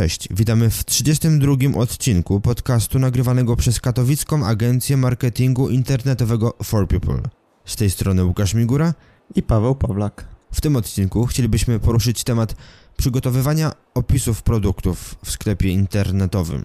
Cześć, 0.00 0.28
witamy 0.30 0.70
w 0.70 0.84
32 0.84 1.80
odcinku 1.80 2.40
podcastu 2.40 2.98
nagrywanego 2.98 3.56
przez 3.56 3.80
katowicką 3.80 4.46
agencję 4.46 4.96
marketingu 4.96 5.68
internetowego 5.68 6.54
For 6.62 6.88
People. 6.88 7.20
Z 7.64 7.76
tej 7.76 7.90
strony 7.90 8.24
Łukasz 8.24 8.54
Migura 8.54 8.94
i 9.34 9.42
Paweł 9.42 9.74
Pawlak. 9.74 10.28
W 10.52 10.60
tym 10.60 10.76
odcinku 10.76 11.26
chcielibyśmy 11.26 11.80
poruszyć 11.80 12.24
temat 12.24 12.54
przygotowywania 12.96 13.72
opisów 13.94 14.42
produktów 14.42 15.14
w 15.24 15.30
sklepie 15.30 15.68
internetowym. 15.68 16.64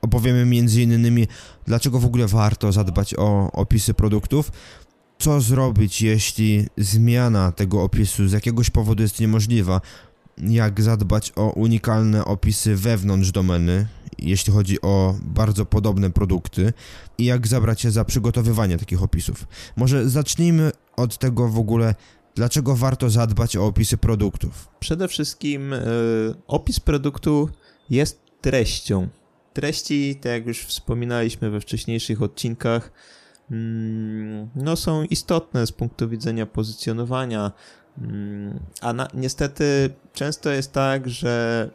Opowiemy 0.00 0.40
m.in. 0.40 1.26
dlaczego 1.66 1.98
w 1.98 2.06
ogóle 2.06 2.26
warto 2.26 2.72
zadbać 2.72 3.14
o 3.14 3.52
opisy 3.52 3.94
produktów, 3.94 4.52
co 5.18 5.40
zrobić, 5.40 6.02
jeśli 6.02 6.66
zmiana 6.76 7.52
tego 7.52 7.82
opisu 7.82 8.28
z 8.28 8.32
jakiegoś 8.32 8.70
powodu 8.70 9.02
jest 9.02 9.20
niemożliwa, 9.20 9.80
jak 10.40 10.80
zadbać 10.80 11.32
o 11.36 11.50
unikalne 11.50 12.24
opisy 12.24 12.76
wewnątrz 12.76 13.30
domeny, 13.30 13.86
jeśli 14.18 14.52
chodzi 14.52 14.80
o 14.82 15.14
bardzo 15.22 15.66
podobne 15.66 16.10
produkty 16.10 16.72
i 17.18 17.24
jak 17.24 17.46
zabrać 17.46 17.80
się 17.80 17.90
za 17.90 18.04
przygotowywanie 18.04 18.78
takich 18.78 19.02
opisów. 19.02 19.46
Może 19.76 20.08
zacznijmy 20.08 20.70
od 20.96 21.18
tego 21.18 21.48
w 21.48 21.58
ogóle, 21.58 21.94
dlaczego 22.34 22.76
warto 22.76 23.10
zadbać 23.10 23.56
o 23.56 23.66
opisy 23.66 23.96
produktów. 23.96 24.68
Przede 24.80 25.08
wszystkim 25.08 25.72
y, 25.72 25.78
opis 26.46 26.80
produktu 26.80 27.48
jest 27.90 28.20
treścią. 28.40 29.08
Treści, 29.52 30.16
tak 30.16 30.32
jak 30.32 30.46
już 30.46 30.64
wspominaliśmy 30.64 31.50
we 31.50 31.60
wcześniejszych 31.60 32.22
odcinkach, 32.22 32.92
mm, 33.50 34.48
no 34.54 34.76
są 34.76 35.04
istotne 35.04 35.66
z 35.66 35.72
punktu 35.72 36.08
widzenia 36.08 36.46
pozycjonowania 36.46 37.52
a 38.80 38.92
na, 38.92 39.08
niestety 39.14 39.90
często 40.12 40.50
jest 40.50 40.72
tak, 40.72 41.08
że 41.08 41.70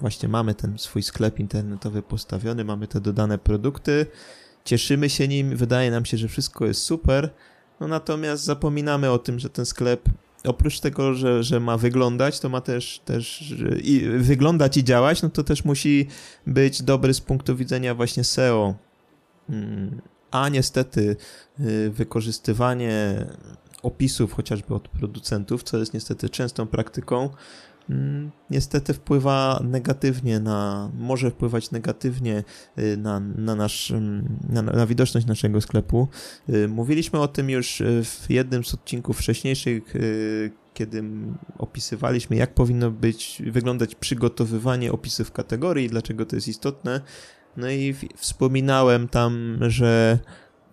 właśnie 0.00 0.28
mamy 0.28 0.54
ten 0.54 0.78
swój 0.78 1.02
sklep 1.02 1.40
internetowy 1.40 2.02
postawiony, 2.02 2.64
mamy 2.64 2.88
te 2.88 3.00
dodane 3.00 3.38
produkty, 3.38 4.06
cieszymy 4.64 5.10
się 5.10 5.28
nim, 5.28 5.56
wydaje 5.56 5.90
nam 5.90 6.04
się, 6.04 6.16
że 6.16 6.28
wszystko 6.28 6.66
jest 6.66 6.82
super, 6.82 7.30
no 7.80 7.88
natomiast 7.88 8.44
zapominamy 8.44 9.10
o 9.10 9.18
tym, 9.18 9.38
że 9.38 9.50
ten 9.50 9.66
sklep 9.66 10.08
oprócz 10.44 10.80
tego, 10.80 11.14
że, 11.14 11.42
że 11.42 11.60
ma 11.60 11.76
wyglądać, 11.76 12.40
to 12.40 12.48
ma 12.48 12.60
też, 12.60 13.00
też 13.04 13.54
i 13.82 14.00
wyglądać 14.18 14.76
i 14.76 14.84
działać, 14.84 15.22
no 15.22 15.28
to 15.28 15.44
też 15.44 15.64
musi 15.64 16.08
być 16.46 16.82
dobry 16.82 17.14
z 17.14 17.20
punktu 17.20 17.56
widzenia 17.56 17.94
właśnie 17.94 18.24
SEO. 18.24 18.74
Mm, 19.50 20.00
a 20.30 20.48
niestety 20.48 21.16
y, 21.60 21.90
wykorzystywanie 21.90 23.26
opisów 23.82 24.32
chociażby 24.32 24.74
od 24.74 24.88
producentów, 24.88 25.62
co 25.62 25.78
jest 25.78 25.94
niestety 25.94 26.30
częstą 26.30 26.66
praktyką, 26.66 27.30
mm, 27.90 28.30
niestety 28.50 28.94
wpływa 28.94 29.62
negatywnie 29.64 30.40
na, 30.40 30.90
może 30.98 31.30
wpływać 31.30 31.70
negatywnie 31.70 32.44
y, 32.78 32.96
na, 32.96 33.20
na, 33.20 33.54
nasz, 33.54 33.90
mm, 33.90 34.38
na, 34.48 34.62
na 34.62 34.86
widoczność 34.86 35.26
naszego 35.26 35.60
sklepu. 35.60 36.08
Y, 36.48 36.68
mówiliśmy 36.68 37.20
o 37.20 37.28
tym 37.28 37.50
już 37.50 37.80
y, 37.80 38.04
w 38.04 38.30
jednym 38.30 38.64
z 38.64 38.74
odcinków 38.74 39.18
wcześniejszych, 39.18 39.94
kiedy 40.74 41.02
opisywaliśmy, 41.58 42.36
jak 42.36 42.54
powinno 42.54 42.90
być, 42.90 43.42
wyglądać 43.46 43.94
przygotowywanie 43.94 44.92
opisów 44.92 45.32
kategorii, 45.32 45.88
dlaczego 45.88 46.26
to 46.26 46.36
jest 46.36 46.48
istotne. 46.48 47.00
No 47.56 47.70
i 47.70 47.94
wspominałem 48.16 49.08
tam, 49.08 49.58
że 49.60 50.18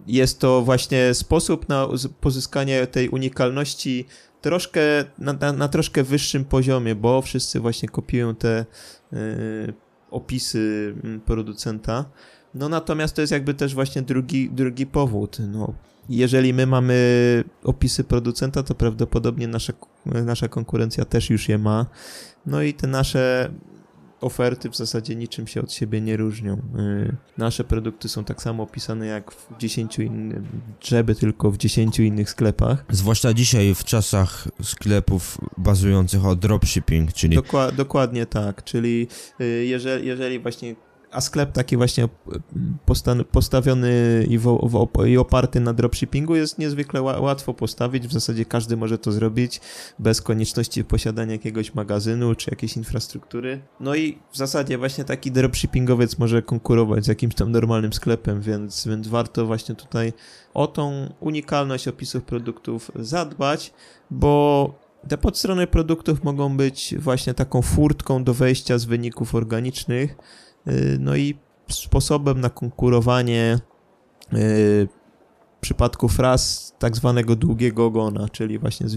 jest 0.08 0.40
to 0.40 0.62
właśnie 0.62 1.14
sposób 1.14 1.70
na 1.70 1.88
pozyskanie 2.22 2.88
tej 2.88 3.10
unikalności 3.10 4.06
troszkę, 4.42 4.82
na, 5.18 5.34
na, 5.34 5.54
na 5.54 5.68
troszkę 5.68 6.04
wyższym 6.04 6.46
poziomie, 6.46 6.96
bo 6.96 7.22
wszyscy 7.22 7.60
właśnie 7.60 7.90
kopiują 7.90 8.36
te 8.36 8.66
y, 9.14 9.74
opisy 10.12 10.96
mm, 11.04 11.22
producenta. 11.22 12.06
No 12.54 12.70
natomiast 12.70 13.16
to 13.16 13.22
jest 13.22 13.34
jakby 13.34 13.54
też 13.54 13.74
właśnie 13.74 14.02
drugi, 14.02 14.50
drugi 14.50 14.86
powód. 14.86 15.38
No, 15.52 15.74
jeżeli 16.09 16.54
my 16.54 16.68
mamy 16.68 17.44
opisy 17.64 18.04
producenta, 18.04 18.64
to 18.64 18.76
prawdopodobnie 18.76 19.48
nasza, 19.48 19.74
nasza 20.06 20.48
konkurencja 20.48 21.06
też 21.06 21.30
już 21.30 21.50
je 21.50 21.58
ma. 21.58 21.86
No 22.46 22.62
i 22.62 22.74
te 22.74 22.88
nasze 22.88 23.52
oferty 24.22 24.69
w 24.69 24.75
zasadzie 24.75 25.16
niczym 25.16 25.47
się 25.47 25.62
od 25.62 25.74
siebie 25.74 26.02
nie 26.02 26.18
różnią. 26.18 26.53
Y, 26.53 27.16
nasze 27.38 27.63
produkty 27.63 28.09
są 28.09 28.24
tak 28.24 28.41
samo 28.41 28.63
opisane 28.63 29.07
jak 29.07 29.31
w 29.31 29.57
10 29.59 30.00
innych, 30.00 30.41
żeby 30.81 31.16
tylko 31.16 31.52
w 31.52 31.57
10 31.57 32.00
innych 32.00 32.29
sklepach. 32.29 32.85
Zwłaszcza 32.90 33.34
dzisiaj 33.34 33.75
w 33.75 33.84
czasach 33.84 34.47
sklepów 34.63 35.38
bazujących 35.58 36.25
o 36.25 36.35
dropshipping, 36.35 37.13
czyli... 37.13 37.35
Dokła 37.35 37.72
dokładnie 37.72 38.25
tak, 38.25 38.63
czyli 38.63 39.08
y, 39.41 39.66
jeżeli, 39.66 40.08
jeżeli 40.08 40.40
właśnie 40.40 40.75
a 41.12 41.22
sklep 41.22 41.52
taki 41.52 41.78
właśnie 41.78 42.09
postawiony 43.31 44.25
i, 44.30 44.40
i, 45.08 45.18
oparty 45.18 45.59
na 45.59 45.74
dropshippingu 45.74 46.36
jest 46.36 46.58
niezwykle 46.58 47.02
łatwo 47.02 47.53
postawić. 47.53 48.08
W 48.08 48.14
zasadzie 48.14 48.46
każdy 48.46 48.78
może 48.78 48.97
to 48.97 49.12
zrobić 49.12 49.62
bez 50.00 50.22
konieczności 50.22 50.84
posiadania 50.84 51.31
jakiegoś 51.31 51.74
magazynu 51.74 52.36
czy 52.36 52.52
jakiejś 52.52 52.78
infrastruktury. 52.78 53.62
No 53.80 53.96
i 53.96 54.18
w 54.31 54.38
zasadzie 54.38 54.78
właśnie 54.78 55.03
taki 55.03 55.31
dropshippingowiec 55.31 56.18
może 56.18 56.42
konkurować 56.42 57.06
z 57.06 57.08
jakimś 57.08 57.36
tam 57.36 57.52
normalnym 57.52 57.94
sklepem, 57.94 58.41
więc, 58.41 58.88
więc 58.88 59.08
warto 59.08 59.46
właśnie 59.46 59.76
tutaj 59.76 60.14
o 60.53 60.68
tą 60.68 61.14
unikalność 61.20 61.88
opisów 61.88 62.24
produktów 62.24 62.91
zadbać, 62.96 63.74
bo 64.12 64.74
te 65.08 65.18
podstrony 65.18 65.68
produktów 65.68 66.24
mogą 66.24 66.58
być 66.58 66.96
właśnie 66.97 67.34
taką 67.34 67.62
furtką 67.62 68.24
do 68.24 68.34
wejścia 68.34 68.78
z 68.78 68.86
wyników 68.86 69.36
organicznych 69.36 70.16
no 71.00 71.16
i 71.16 71.38
sposobem 71.69 72.41
na 72.41 72.50
konkurowanie 72.50 73.59
y, 74.34 74.88
przypadku 75.62 76.09
fraz 76.09 76.74
tak 76.80 76.96
zwanego 76.96 77.35
długiego 77.35 77.85
ogona, 77.85 78.30
czyli 78.30 78.59
właśnie 78.59 78.88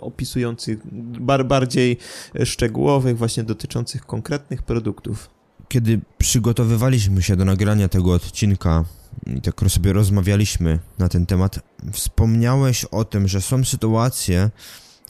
opisujących 0.00 0.78
bar 1.20 1.46
bardziej 1.46 1.96
szczegółowych, 2.44 3.18
właśnie 3.18 3.44
dotyczących 3.44 4.06
konkretnych 4.06 4.62
produktów. 4.62 5.30
Kiedy 5.68 6.00
przygotowywaliśmy 6.18 7.22
się 7.22 7.36
do 7.36 7.44
nagrania 7.44 7.88
tego 7.88 8.12
odcinka 8.12 8.84
i 9.26 9.40
tak 9.40 9.60
sobie 9.68 9.92
rozmawialiśmy 9.92 10.78
na 10.98 11.08
ten 11.08 11.26
temat, 11.26 11.60
wspomniałeś 11.92 12.84
o 12.84 13.04
tym, 13.04 13.28
że 13.28 13.40
są 13.40 13.64
sytuacje, 13.64 14.50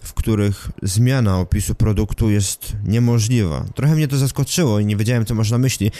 w 0.02 0.14
których 0.14 0.70
zmiana 0.82 1.38
opisu 1.38 1.74
produktu 1.74 2.30
jest 2.30 2.76
niemożliwa. 2.84 3.64
Trochę 3.74 3.94
mnie 3.94 4.08
to 4.08 4.16
zaskoczyło 4.16 4.80
i 4.80 4.86
nie 4.86 4.96
wiedziałem, 4.96 5.24
co 5.24 5.34
masz 5.34 5.50
na 5.50 5.58
myśli. 5.58 5.90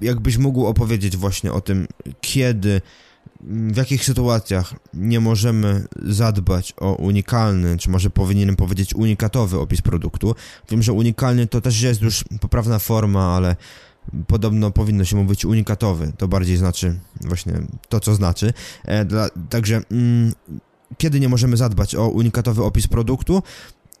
Jakbyś 0.00 0.38
mógł 0.38 0.66
opowiedzieć 0.66 1.16
właśnie 1.16 1.52
o 1.52 1.60
tym, 1.60 1.86
kiedy, 2.20 2.80
w 3.46 3.76
jakich 3.76 4.04
sytuacjach 4.04 4.74
nie 4.94 5.20
możemy 5.20 5.84
zadbać 6.02 6.74
o 6.76 6.92
unikalny, 6.92 7.76
czy 7.76 7.90
może 7.90 8.10
powinienem 8.10 8.56
powiedzieć 8.56 8.94
unikatowy 8.94 9.60
opis 9.60 9.82
produktu. 9.82 10.34
Wiem, 10.70 10.82
że 10.82 10.92
unikalny 10.92 11.46
to 11.46 11.60
też 11.60 11.82
jest 11.82 12.00
już 12.02 12.24
poprawna 12.40 12.78
forma, 12.78 13.36
ale 13.36 13.56
podobno 14.26 14.70
powinno 14.70 15.04
się 15.04 15.16
mówić 15.16 15.44
unikatowy. 15.44 16.12
To 16.18 16.28
bardziej 16.28 16.56
znaczy 16.56 16.98
właśnie 17.20 17.54
to, 17.88 18.00
co 18.00 18.14
znaczy. 18.14 18.52
E, 18.84 19.04
dla, 19.04 19.28
także 19.50 19.80
mm, 19.90 20.32
kiedy 20.98 21.20
nie 21.20 21.28
możemy 21.28 21.56
zadbać 21.56 21.94
o 21.94 22.08
unikatowy 22.08 22.62
opis 22.62 22.86
produktu 22.86 23.42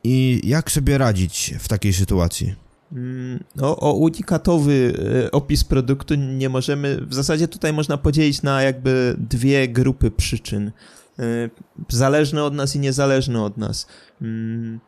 i 0.04 0.40
jak 0.44 0.70
sobie 0.70 0.98
radzić 0.98 1.54
w 1.58 1.68
takiej 1.68 1.92
sytuacji? 1.92 2.54
Mm, 2.92 3.44
no, 3.56 3.76
o 3.76 3.92
unikatowy 3.92 4.94
e, 5.24 5.30
opis 5.30 5.64
produktu 5.64 6.14
nie 6.14 6.48
możemy. 6.48 7.06
W 7.06 7.14
zasadzie 7.14 7.48
tutaj 7.48 7.72
można 7.72 7.96
podzielić 7.96 8.42
na 8.42 8.62
jakby 8.62 9.16
dwie 9.18 9.68
grupy 9.68 10.10
przyczyn. 10.10 10.72
E, 11.18 11.50
zależne 11.88 12.44
od 12.44 12.54
nas 12.54 12.76
i 12.76 12.78
niezależne 12.78 13.42
od 13.42 13.56
nas. 13.56 13.86
Mm, 14.22 14.80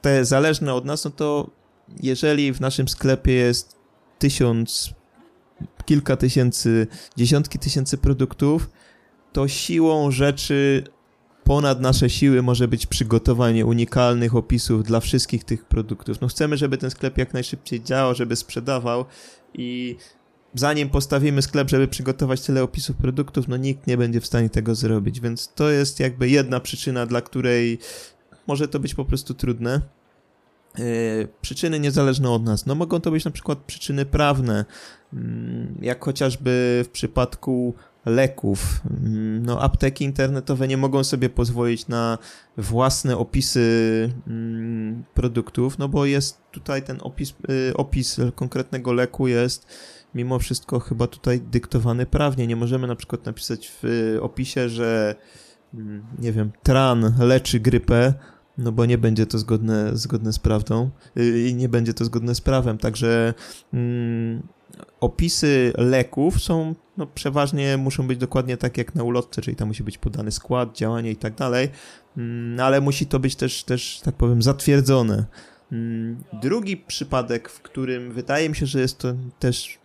te 0.00 0.24
zależne 0.24 0.74
od 0.74 0.84
nas, 0.84 1.04
no 1.04 1.10
to 1.10 1.50
jeżeli 2.02 2.52
w 2.52 2.60
naszym 2.60 2.88
sklepie 2.88 3.32
jest 3.32 3.76
tysiąc, 4.18 4.94
kilka 5.84 6.16
tysięcy, 6.16 6.86
dziesiątki 7.16 7.58
tysięcy 7.58 7.98
produktów, 7.98 8.70
to 9.32 9.48
siłą 9.48 10.10
rzeczy 10.10 10.84
ponad 11.46 11.80
nasze 11.80 12.10
siły 12.10 12.42
może 12.42 12.68
być 12.68 12.86
przygotowanie 12.86 13.66
unikalnych 13.66 14.36
opisów 14.36 14.84
dla 14.84 15.00
wszystkich 15.00 15.44
tych 15.44 15.64
produktów. 15.64 16.20
No 16.20 16.28
chcemy, 16.28 16.56
żeby 16.56 16.78
ten 16.78 16.90
sklep 16.90 17.18
jak 17.18 17.34
najszybciej 17.34 17.82
działał, 17.82 18.14
żeby 18.14 18.36
sprzedawał 18.36 19.04
i 19.54 19.96
zanim 20.54 20.90
postawimy 20.90 21.42
sklep, 21.42 21.70
żeby 21.70 21.88
przygotować 21.88 22.40
tyle 22.40 22.62
opisów 22.62 22.96
produktów, 22.96 23.48
no 23.48 23.56
nikt 23.56 23.86
nie 23.86 23.96
będzie 23.96 24.20
w 24.20 24.26
stanie 24.26 24.50
tego 24.50 24.74
zrobić, 24.74 25.20
więc 25.20 25.52
to 25.54 25.70
jest 25.70 26.00
jakby 26.00 26.28
jedna 26.28 26.60
przyczyna, 26.60 27.06
dla 27.06 27.20
której 27.20 27.78
może 28.46 28.68
to 28.68 28.80
być 28.80 28.94
po 28.94 29.04
prostu 29.04 29.34
trudne. 29.34 29.80
Yy, 30.78 31.28
przyczyny 31.40 31.80
niezależne 31.80 32.30
od 32.30 32.44
nas. 32.44 32.66
No 32.66 32.74
mogą 32.74 33.00
to 33.00 33.10
być 33.10 33.24
na 33.24 33.30
przykład 33.30 33.58
przyczyny 33.58 34.06
prawne, 34.06 34.64
mm, 35.12 35.78
jak 35.82 36.04
chociażby 36.04 36.82
w 36.84 36.88
przypadku 36.88 37.74
leków. 38.06 38.80
Mm, 38.90 39.46
no, 39.46 39.62
apteki 39.62 40.04
internetowe 40.04 40.68
nie 40.68 40.76
mogą 40.76 41.04
sobie 41.04 41.30
pozwolić 41.30 41.88
na 41.88 42.18
własne 42.56 43.16
opisy 43.16 44.10
mm, 44.26 45.04
produktów, 45.14 45.78
no 45.78 45.88
bo 45.88 46.06
jest 46.06 46.38
tutaj 46.52 46.82
ten 46.82 46.98
opis, 47.02 47.34
y, 47.50 47.76
opis 47.76 48.20
konkretnego 48.34 48.92
leku 48.92 49.28
jest 49.28 49.66
mimo 50.14 50.38
wszystko 50.38 50.80
chyba 50.80 51.06
tutaj 51.06 51.40
dyktowany 51.40 52.06
prawnie. 52.06 52.46
Nie 52.46 52.56
możemy 52.56 52.86
na 52.86 52.96
przykład 52.96 53.26
napisać 53.26 53.72
w 53.82 54.16
opisie, 54.20 54.68
że 54.68 55.14
mm, 55.74 56.06
nie 56.18 56.32
wiem, 56.32 56.52
tran 56.62 57.14
leczy 57.18 57.60
grypę, 57.60 58.14
no 58.58 58.72
bo 58.72 58.86
nie 58.86 58.98
będzie 58.98 59.26
to 59.26 59.38
zgodne, 59.38 59.96
zgodne 59.96 60.32
z 60.32 60.38
prawdą 60.38 60.90
y, 61.18 61.48
i 61.48 61.54
nie 61.54 61.68
będzie 61.68 61.94
to 61.94 62.04
zgodne 62.04 62.34
z 62.34 62.40
prawem, 62.40 62.78
także 62.78 63.34
mm, 63.72 64.42
opisy 65.00 65.72
leków 65.78 66.42
są, 66.42 66.74
no 66.96 67.06
przeważnie 67.06 67.76
muszą 67.76 68.06
być 68.06 68.18
dokładnie 68.18 68.56
tak 68.56 68.78
jak 68.78 68.94
na 68.94 69.02
ulotce, 69.02 69.42
czyli 69.42 69.56
tam 69.56 69.68
musi 69.68 69.84
być 69.84 69.98
podany 69.98 70.30
skład, 70.32 70.76
działanie 70.76 71.10
i 71.10 71.16
tak 71.16 71.34
dalej, 71.34 71.68
mm, 72.16 72.60
ale 72.60 72.80
musi 72.80 73.06
to 73.06 73.18
być 73.18 73.36
też, 73.36 73.64
też 73.64 74.00
tak 74.04 74.14
powiem, 74.14 74.42
zatwierdzone. 74.42 75.24
Mm, 75.72 76.16
drugi 76.42 76.76
przypadek, 76.76 77.48
w 77.48 77.62
którym 77.62 78.12
wydaje 78.12 78.48
mi 78.48 78.56
się, 78.56 78.66
że 78.66 78.80
jest 78.80 78.98
to 78.98 79.14
też 79.38 79.78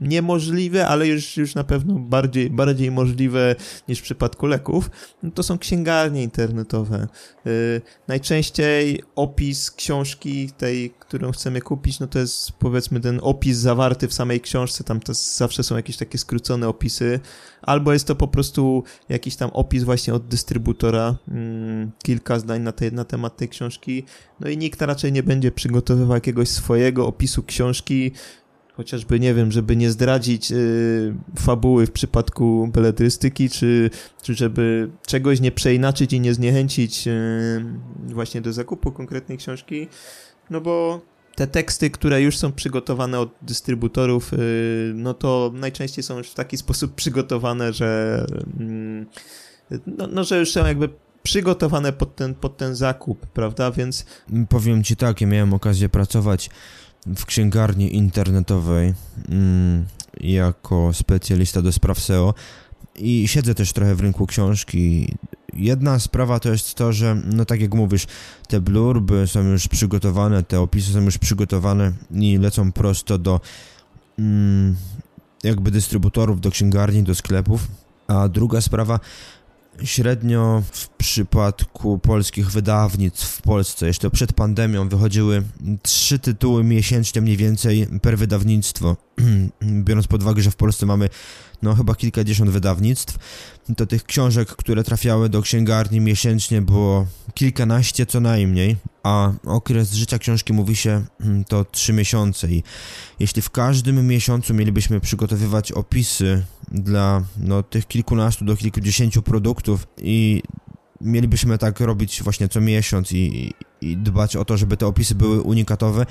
niemożliwe, 0.00 0.86
ale 0.86 1.06
już, 1.06 1.36
już 1.36 1.54
na 1.54 1.64
pewno 1.64 1.94
bardziej, 1.94 2.50
bardziej 2.50 2.90
możliwe 2.90 3.56
niż 3.88 3.98
w 3.98 4.02
przypadku 4.02 4.46
leków, 4.46 4.90
no 5.22 5.30
to 5.30 5.42
są 5.42 5.58
księgarnie 5.58 6.22
internetowe. 6.22 7.08
Yy, 7.44 7.80
najczęściej 8.08 9.02
opis 9.16 9.70
książki 9.70 10.50
tej, 10.58 10.90
którą 10.90 11.32
chcemy 11.32 11.60
kupić, 11.60 12.00
no 12.00 12.06
to 12.06 12.18
jest 12.18 12.52
powiedzmy 12.52 13.00
ten 13.00 13.20
opis 13.22 13.56
zawarty 13.56 14.08
w 14.08 14.14
samej 14.14 14.40
książce, 14.40 14.84
tam 14.84 15.00
to 15.00 15.14
zawsze 15.14 15.62
są 15.62 15.76
jakieś 15.76 15.96
takie 15.96 16.18
skrócone 16.18 16.68
opisy, 16.68 17.20
albo 17.62 17.92
jest 17.92 18.06
to 18.06 18.14
po 18.14 18.28
prostu 18.28 18.84
jakiś 19.08 19.36
tam 19.36 19.50
opis 19.50 19.82
właśnie 19.82 20.14
od 20.14 20.26
dystrybutora, 20.26 21.16
yy, 21.28 21.34
kilka 22.02 22.38
zdań 22.38 22.62
na, 22.62 22.72
te, 22.72 22.90
na 22.90 23.04
temat 23.04 23.36
tej 23.36 23.48
książki, 23.48 24.04
no 24.40 24.48
i 24.48 24.56
nikt 24.56 24.82
raczej 24.82 25.12
nie 25.12 25.17
będzie 25.22 25.52
przygotowywał 25.52 26.14
jakiegoś 26.14 26.48
swojego 26.48 27.06
opisu 27.06 27.42
książki, 27.42 28.12
chociażby, 28.78 29.20
nie 29.20 29.34
wiem, 29.34 29.52
żeby 29.52 29.76
nie 29.76 29.90
zdradzić 29.90 30.52
y, 30.52 31.14
fabuły 31.36 31.86
w 31.86 31.92
przypadku 31.92 32.68
beletrystyki, 32.72 33.50
czy, 33.50 33.90
czy 34.22 34.34
żeby 34.34 34.90
czegoś 35.06 35.40
nie 35.40 35.52
przeinaczyć 35.52 36.12
i 36.12 36.20
nie 36.20 36.34
zniechęcić 36.34 37.08
y, 37.08 37.64
właśnie 38.06 38.40
do 38.40 38.52
zakupu 38.52 38.92
konkretnej 38.92 39.38
książki, 39.38 39.88
no 40.50 40.60
bo 40.60 41.00
te 41.34 41.46
teksty, 41.46 41.90
które 41.90 42.22
już 42.22 42.36
są 42.36 42.52
przygotowane 42.52 43.20
od 43.20 43.30
dystrybutorów, 43.42 44.32
y, 44.32 44.36
no 44.94 45.14
to 45.14 45.50
najczęściej 45.54 46.04
są 46.04 46.18
już 46.18 46.30
w 46.30 46.34
taki 46.34 46.56
sposób 46.64 46.94
przygotowane, 46.94 47.72
że 47.72 48.24
mm, 48.60 49.06
no, 49.86 50.06
no, 50.06 50.24
że 50.24 50.38
już 50.38 50.52
są 50.52 50.66
jakby 50.66 50.88
przygotowane 51.22 51.92
pod 51.92 52.16
ten, 52.16 52.34
pod 52.34 52.56
ten 52.56 52.74
zakup, 52.74 53.26
prawda, 53.26 53.70
więc... 53.70 54.06
Powiem 54.48 54.84
ci 54.84 54.96
tak, 54.96 55.20
ja 55.20 55.26
miałem 55.26 55.54
okazję 55.54 55.88
pracować 55.88 56.50
w 57.06 57.26
księgarni 57.26 57.96
internetowej 57.96 58.94
mm, 59.28 59.86
jako 60.20 60.90
specjalista 60.92 61.62
do 61.62 61.72
spraw 61.72 62.00
SEO 62.00 62.34
i 62.96 63.28
siedzę 63.28 63.54
też 63.54 63.72
trochę 63.72 63.94
w 63.94 64.00
rynku 64.00 64.26
książki. 64.26 65.14
Jedna 65.54 65.98
sprawa 65.98 66.40
to 66.40 66.52
jest 66.52 66.74
to, 66.74 66.92
że, 66.92 67.16
no 67.24 67.44
tak 67.44 67.60
jak 67.60 67.74
mówisz, 67.74 68.06
te 68.48 68.60
blurby 68.60 69.26
są 69.26 69.42
już 69.42 69.68
przygotowane, 69.68 70.42
te 70.42 70.60
opisy 70.60 70.92
są 70.92 71.00
już 71.00 71.18
przygotowane 71.18 71.92
i 72.14 72.38
lecą 72.38 72.72
prosto 72.72 73.18
do 73.18 73.40
mm, 74.18 74.76
jakby 75.44 75.70
dystrybutorów, 75.70 76.40
do 76.40 76.50
księgarni, 76.50 77.02
do 77.02 77.14
sklepów. 77.14 77.68
A 78.06 78.28
druga 78.28 78.60
sprawa 78.60 79.00
Średnio 79.84 80.62
w 80.72 80.88
przypadku 80.88 81.98
polskich 81.98 82.50
wydawnictw 82.50 83.28
w 83.28 83.42
Polsce, 83.42 83.86
jeszcze 83.86 84.10
przed 84.10 84.32
pandemią, 84.32 84.88
wychodziły 84.88 85.42
trzy 85.82 86.18
tytuły 86.18 86.64
miesięcznie 86.64 87.22
mniej 87.22 87.36
więcej 87.36 87.86
per 88.02 88.18
wydawnictwo. 88.18 88.96
Biorąc 89.84 90.06
pod 90.06 90.22
uwagę, 90.22 90.42
że 90.42 90.50
w 90.50 90.56
Polsce 90.56 90.86
mamy 90.86 91.08
no 91.62 91.74
chyba 91.74 91.94
kilkadziesiąt 91.94 92.50
wydawnictw, 92.50 93.18
to 93.76 93.86
tych 93.86 94.04
książek, 94.04 94.48
które 94.48 94.84
trafiały 94.84 95.28
do 95.28 95.42
księgarni 95.42 96.00
miesięcznie 96.00 96.62
było 96.62 97.06
kilkanaście 97.34 98.06
co 98.06 98.20
najmniej, 98.20 98.76
a 99.02 99.32
okres 99.44 99.92
życia 99.92 100.18
książki 100.18 100.52
mówi 100.52 100.76
się 100.76 101.04
mm, 101.20 101.44
to 101.44 101.64
trzy 101.64 101.92
miesiące 101.92 102.48
i 102.48 102.62
jeśli 103.20 103.42
w 103.42 103.50
każdym 103.50 104.06
miesiącu 104.06 104.54
mielibyśmy 104.54 105.00
przygotowywać 105.00 105.72
opisy 105.72 106.44
dla 106.72 107.22
no, 107.36 107.62
tych 107.62 107.86
kilkunastu 107.86 108.44
do 108.44 108.56
kilkudziesięciu 108.56 109.22
produktów 109.22 109.86
i 109.98 110.42
mielibyśmy 111.00 111.58
tak 111.58 111.80
robić 111.80 112.22
właśnie 112.22 112.48
co 112.48 112.60
miesiąc 112.60 113.12
i, 113.12 113.54
i 113.80 113.96
dbać 113.96 114.36
o 114.36 114.44
to, 114.44 114.56
żeby 114.56 114.76
te 114.76 114.86
opisy 114.86 115.14
były 115.14 115.42
unikatowe, 115.42 116.06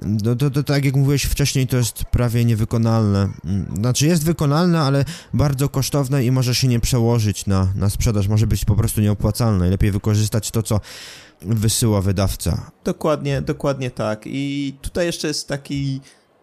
no 0.00 0.36
to, 0.36 0.50
to, 0.50 0.62
tak 0.62 0.84
jak 0.84 0.96
mówiłeś 0.96 1.22
wcześniej, 1.22 1.66
to 1.66 1.76
jest 1.76 2.04
prawie 2.04 2.44
niewykonalne. 2.44 3.28
Znaczy 3.76 4.06
jest 4.06 4.24
wykonalne, 4.24 4.80
ale 4.80 5.04
bardzo 5.34 5.68
kosztowne 5.68 6.24
i 6.24 6.30
może 6.30 6.54
się 6.54 6.68
nie 6.68 6.80
przełożyć 6.80 7.46
na, 7.46 7.68
na 7.76 7.90
sprzedaż, 7.90 8.28
może 8.28 8.46
być 8.46 8.64
po 8.64 8.76
prostu 8.76 9.00
nieopłacalne. 9.00 9.70
Lepiej 9.70 9.90
wykorzystać 9.90 10.50
to, 10.50 10.62
co 10.62 10.80
wysyła 11.42 12.00
wydawca. 12.00 12.70
Dokładnie, 12.84 13.42
dokładnie 13.42 13.90
tak. 13.90 14.22
I 14.26 14.74
tutaj 14.82 15.06
jeszcze 15.06 15.28
jest 15.28 15.48
taki, 15.48 16.00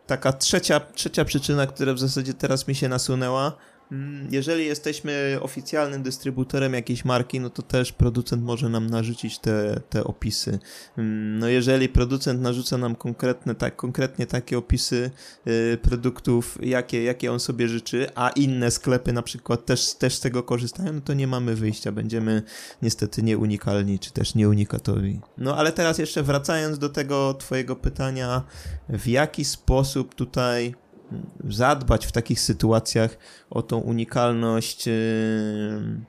taka 0.09 0.33
trzecia, 0.33 0.79
trzecia 0.79 1.25
przyczyna, 1.25 1.67
która 1.67 1.93
w 1.93 1.99
zasadzie 1.99 2.33
teraz 2.33 2.67
mi 2.67 2.75
się 2.75 2.89
nasunęła, 2.89 3.51
jeżeli 4.31 4.65
jesteśmy 4.65 5.37
oficjalnym 5.41 6.03
dystrybutorem 6.03 6.73
jakiejś 6.73 7.05
marki, 7.05 7.39
no 7.39 7.49
to 7.49 7.61
też 7.61 7.91
producent 7.91 8.43
może 8.43 8.69
nam 8.69 8.89
narzucić 8.89 9.39
te, 9.39 9.81
te 9.89 10.03
opisy. 10.03 10.59
Mm, 10.97 11.39
no 11.39 11.47
jeżeli 11.47 11.89
producent 11.89 12.41
narzuca 12.41 12.77
nam 12.77 12.95
konkretne, 12.95 13.55
tak, 13.55 13.75
konkretnie 13.75 14.27
takie 14.27 14.57
opisy 14.57 15.11
y, 15.47 15.77
produktów, 15.81 16.57
jakie, 16.61 17.03
jakie 17.03 17.31
on 17.31 17.39
sobie 17.39 17.67
życzy, 17.67 18.07
a 18.15 18.29
inne 18.29 18.71
sklepy 18.71 19.13
na 19.13 19.21
przykład 19.21 19.65
też, 19.65 19.93
też 19.93 20.15
z 20.15 20.19
tego 20.19 20.43
korzystają, 20.43 20.93
no 20.93 21.01
to 21.01 21.13
nie 21.13 21.27
mamy 21.27 21.55
wyjścia. 21.55 21.91
Będziemy 21.91 22.43
niestety 22.81 23.23
nieunikalni, 23.23 23.99
czy 23.99 24.11
też 24.11 24.35
nieunikatowi. 24.35 25.19
No 25.37 25.57
ale 25.57 25.71
teraz 25.71 25.97
jeszcze 25.97 26.23
wracając 26.23 26.79
do 26.79 26.89
tego 26.89 27.33
twojego 27.33 27.75
pytania, 27.75 28.43
w 28.89 29.07
jaki 29.07 29.45
sposób 29.45 30.15
tutaj 30.15 30.75
zadbać 31.49 32.05
w 32.05 32.11
takich 32.11 32.41
sytuacjach 32.41 33.17
o 33.49 33.61
tą 33.61 33.77
unikalność 33.77 34.87
yy, 34.87 34.93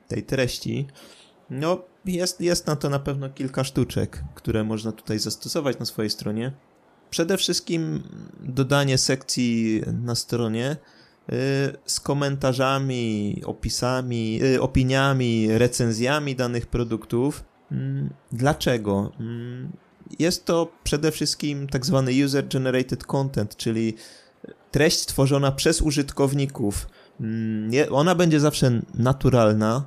tej 0.07 0.23
treści, 0.23 0.87
no 1.49 1.83
jest, 2.05 2.41
jest 2.41 2.67
na 2.67 2.75
to 2.75 2.89
na 2.89 2.99
pewno 2.99 3.29
kilka 3.29 3.63
sztuczek, 3.63 4.23
które 4.35 4.63
można 4.63 4.91
tutaj 4.91 5.19
zastosować 5.19 5.79
na 5.79 5.85
swojej 5.85 6.09
stronie. 6.09 6.51
Przede 7.09 7.37
wszystkim 7.37 8.03
dodanie 8.39 8.97
sekcji 8.97 9.81
na 10.03 10.15
stronie 10.15 10.77
yy, 11.27 11.37
z 11.85 11.99
komentarzami, 11.99 13.41
opisami, 13.45 14.37
yy, 14.37 14.61
opiniami, 14.61 15.47
recenzjami 15.57 16.35
danych 16.35 16.67
produktów. 16.67 17.43
Mm, 17.71 18.09
dlaczego? 18.31 19.11
Mm, 19.19 19.71
jest 20.19 20.45
to 20.45 20.71
przede 20.83 21.11
wszystkim 21.11 21.67
tak 21.67 21.85
zwany 21.85 22.11
user-generated 22.11 23.03
content, 23.03 23.55
czyli 23.55 23.93
treść 24.71 24.99
stworzona 24.99 25.51
przez 25.51 25.81
użytkowników, 25.81 26.87
mm, 27.19 27.71
ona 27.91 28.15
będzie 28.15 28.39
zawsze 28.39 28.81
naturalna, 28.93 29.85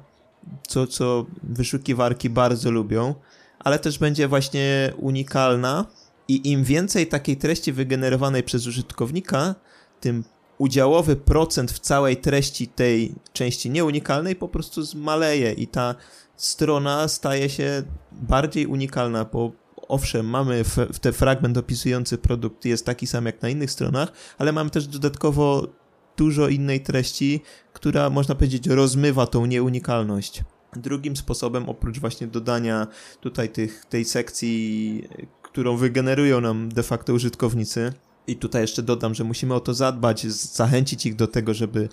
co, 0.69 0.87
co 0.87 1.27
wyszukiwarki 1.43 2.31
bardzo 2.31 2.71
lubią, 2.71 3.15
ale 3.59 3.79
też 3.79 3.99
będzie 3.99 4.29
właśnie 4.29 4.93
unikalna. 4.97 5.87
I 6.29 6.51
im 6.51 6.65
więcej 6.65 7.07
takiej 7.07 7.37
treści 7.37 7.73
wygenerowanej 7.73 8.43
przez 8.43 8.67
użytkownika, 8.67 9.55
tym 10.01 10.25
udziałowy 10.59 11.17
procent 11.17 11.73
w 11.73 11.79
całej 11.79 12.17
treści 12.17 12.69
tej 12.69 13.15
części 13.33 13.71
nieunikalnej 13.71 14.37
po 14.37 14.49
prostu 14.49 14.83
zmaleje 14.83 15.53
i 15.53 15.67
ta 15.67 15.95
strona 16.37 17.09
staje 17.09 17.49
się 17.49 17.83
bardziej 18.13 18.67
unikalna, 18.67 19.25
bo 19.25 19.53
owszem, 19.89 20.27
mamy 20.27 20.65
w 20.65 20.99
te 21.01 21.13
fragment 21.13 21.59
opisujący 21.59 22.19
produkt 22.19 22.65
jest 22.65 22.87
taki 22.87 23.07
sam 23.07 23.27
jak 23.27 23.43
na 23.43 23.49
innych 23.49 23.71
stronach, 23.71 24.13
ale 24.39 24.53
mamy 24.53 24.71
też 24.71 24.87
dodatkowo 24.87 25.69
dużo 26.17 26.49
innej 26.49 26.81
treści, 26.81 27.43
która 27.73 28.11
można 28.11 28.35
powiedzieć 28.35 28.67
rozmywa 28.67 29.27
tą 29.27 29.47
nieunikalność. 29.47 30.45
Drugim 30.77 31.17
sposobem, 31.17 31.69
oprócz 31.69 31.99
właśnie 31.99 32.27
dodania 32.27 32.87
tutaj 33.21 33.49
tych, 33.49 33.85
tej 33.85 34.05
sekcji, 34.05 35.03
którą 35.43 35.77
wygenerują 35.77 36.41
nam 36.41 36.69
de 36.69 36.83
facto 36.83 37.13
użytkownicy, 37.13 37.93
i 38.27 38.37
tutaj 38.37 38.63
jeszcze 38.63 38.83
dodam, 38.83 39.15
że 39.15 39.25
musimy 39.25 39.55
o 39.55 39.61
to 39.61 39.75
zadbać, 39.75 40.27
zachęcić 40.33 41.07
ich 41.07 41.17
do 41.17 41.27
tego, 41.27 41.55
żeby, 41.55 41.89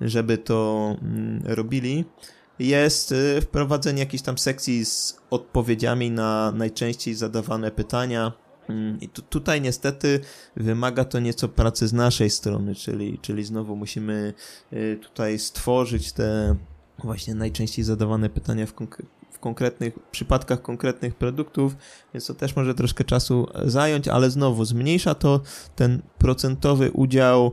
żeby 0.00 0.38
to 0.38 0.96
mm, 1.02 1.42
robili, 1.44 2.04
jest 2.58 3.12
y, 3.12 3.40
wprowadzenie 3.40 4.00
jakiejś 4.00 4.22
tam 4.22 4.38
sekcji 4.38 4.84
z 4.84 5.18
odpowiedziami 5.30 6.10
na 6.10 6.52
najczęściej 6.52 7.14
zadawane 7.14 7.70
pytania. 7.70 8.32
Mm, 8.68 9.00
I 9.00 9.08
tu, 9.08 9.22
tutaj 9.22 9.60
niestety 9.60 10.20
wymaga 10.56 11.04
to 11.04 11.20
nieco 11.20 11.48
pracy 11.48 11.88
z 11.88 11.92
naszej 11.92 12.30
strony, 12.30 12.74
czyli, 12.74 13.18
czyli 13.18 13.44
znowu 13.44 13.76
musimy 13.76 14.34
y, 14.72 14.98
tutaj 15.02 15.38
stworzyć 15.38 16.12
te 16.12 16.56
właśnie 16.98 17.34
najczęściej 17.34 17.84
zadawane 17.84 18.30
pytania 18.30 18.66
w, 18.66 18.72
w 19.30 19.38
konkretnych 19.38 19.98
przypadkach 20.10 20.62
konkretnych 20.62 21.14
produktów, 21.14 21.76
więc 22.14 22.26
to 22.26 22.34
też 22.34 22.56
może 22.56 22.74
troszkę 22.74 23.04
czasu 23.04 23.46
zająć, 23.64 24.08
ale 24.08 24.30
znowu 24.30 24.64
zmniejsza 24.64 25.14
to 25.14 25.40
ten 25.76 26.02
procentowy 26.18 26.90
udział 26.92 27.52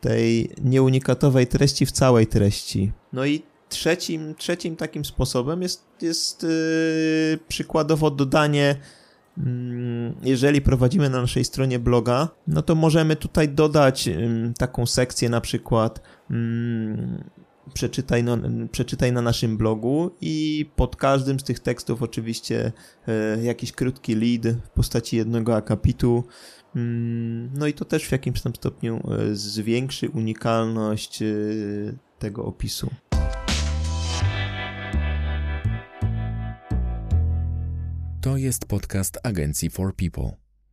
tej 0.00 0.50
nieunikatowej 0.64 1.46
treści 1.46 1.86
w 1.86 1.92
całej 1.92 2.26
treści. 2.26 2.92
No 3.12 3.26
i 3.26 3.42
trzecim, 3.68 4.34
trzecim 4.34 4.76
takim 4.76 5.04
sposobem 5.04 5.62
jest, 5.62 5.84
jest 6.02 6.42
yy, 6.42 7.38
przykładowo 7.48 8.10
dodanie 8.10 8.76
mm, 9.38 10.14
jeżeli 10.22 10.60
prowadzimy 10.60 11.10
na 11.10 11.20
naszej 11.20 11.44
stronie 11.44 11.78
bloga, 11.78 12.28
no 12.46 12.62
to 12.62 12.74
możemy 12.74 13.16
tutaj 13.16 13.48
dodać 13.48 14.08
taką 14.58 14.86
sekcję 14.86 15.28
na 15.28 15.40
przykład 15.40 16.00
mm, 16.30 17.24
przeczytaj, 17.74 18.24
no, 18.24 18.38
przeczytaj 18.72 19.12
na 19.12 19.22
naszym 19.22 19.56
blogu 19.56 20.10
i 20.20 20.66
pod 20.76 20.96
każdym 20.96 21.40
z 21.40 21.44
tych 21.44 21.60
tekstów 21.60 22.02
oczywiście 22.02 22.72
e, 23.08 23.42
jakiś 23.42 23.72
krótki 23.72 24.14
lead 24.14 24.56
w 24.64 24.68
postaci 24.68 25.16
jednego 25.16 25.56
akapitu. 25.56 26.24
Mm, 26.76 27.50
no 27.54 27.66
i 27.66 27.72
to 27.72 27.84
też 27.84 28.04
w 28.04 28.12
jakimś 28.12 28.40
tam 28.40 28.54
stopniu 28.54 29.00
e, 29.10 29.34
zwiększy 29.34 30.10
unikalność 30.10 31.22
e, 31.22 31.26
tego 32.18 32.44
opisu. 32.44 32.90
To 38.26 38.36
jest 38.36 38.64
podcast 38.64 39.18
agencji 39.22 39.70
For 39.70 39.94
People, 39.94 40.30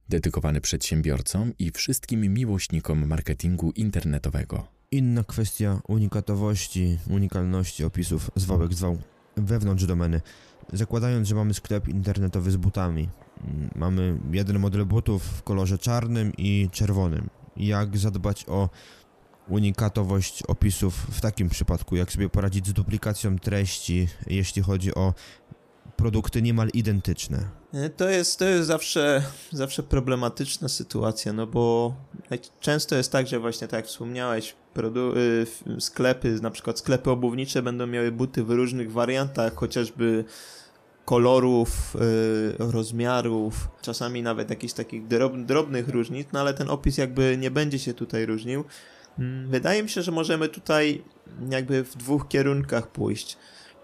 dedykowany 0.09 0.61
przedsiębiorcom 0.61 1.53
i 1.59 1.71
wszystkim 1.71 2.33
miłośnikom 2.33 3.07
marketingu 3.07 3.71
internetowego. 3.71 4.67
Inna 4.91 5.23
kwestia 5.23 5.81
unikatowości, 5.87 6.97
unikalności 7.09 7.83
opisów 7.83 8.31
zwałek 8.35 8.73
zwał 8.73 8.97
wewnątrz 9.37 9.85
domeny. 9.85 10.21
Zakładając, 10.73 11.27
że 11.27 11.35
mamy 11.35 11.53
sklep 11.53 11.87
internetowy 11.87 12.51
z 12.51 12.55
butami, 12.55 13.09
mm, 13.43 13.69
mamy 13.75 14.19
jeden 14.31 14.59
model 14.59 14.85
butów 14.85 15.23
w 15.23 15.43
kolorze 15.43 15.77
czarnym 15.77 16.31
i 16.37 16.69
czerwonym. 16.71 17.29
Jak 17.57 17.97
zadbać 17.97 18.45
o 18.47 18.69
unikatowość 19.47 20.43
opisów 20.43 20.93
w 20.95 21.21
takim 21.21 21.49
przypadku? 21.49 21.95
Jak 21.95 22.11
sobie 22.11 22.29
poradzić 22.29 22.67
z 22.67 22.73
duplikacją 22.73 23.39
treści, 23.39 24.07
jeśli 24.27 24.61
chodzi 24.61 24.95
o 24.95 25.13
produkty 25.95 26.41
niemal 26.41 26.69
identyczne? 26.73 27.49
E, 27.73 27.89
to 27.89 28.09
jest, 28.09 28.39
to 28.39 28.45
jest 28.45 28.67
zawsze, 28.67 29.23
zawsze 29.51 29.83
problematyczna 29.83 30.69
sytuacja, 30.69 31.33
no 31.33 31.47
bo 31.47 31.93
często 32.59 32.95
jest 32.95 33.11
tak, 33.11 33.27
że 33.27 33.39
właśnie 33.39 33.67
tak 33.67 33.77
jak 33.77 33.85
wspomniałeś, 33.85 34.55
y, 34.77 35.81
sklepy, 35.81 36.39
na 36.41 36.51
przykład 36.51 36.79
sklepy 36.79 37.11
obuwnicze 37.11 37.61
będą 37.61 37.87
miały 37.87 38.11
buty 38.11 38.43
w 38.43 38.49
różnych 38.51 38.91
wariantach, 38.91 39.55
chociażby 39.55 40.25
kolorów, 41.05 41.97
rozmiarów, 42.59 43.67
czasami 43.81 44.23
nawet 44.23 44.49
jakichś 44.49 44.73
takich 44.73 45.07
drobnych 45.45 45.89
różnic, 45.89 46.27
no 46.33 46.39
ale 46.39 46.53
ten 46.53 46.69
opis 46.69 46.97
jakby 46.97 47.37
nie 47.37 47.51
będzie 47.51 47.79
się 47.79 47.93
tutaj 47.93 48.25
różnił. 48.25 48.63
Mm, 49.19 49.49
wydaje 49.49 49.83
mi 49.83 49.89
się, 49.89 50.01
że 50.01 50.11
możemy 50.11 50.49
tutaj 50.49 51.03
jakby 51.49 51.83
w 51.83 51.95
dwóch 51.95 52.27
kierunkach 52.27 52.87
pójść. 52.87 53.37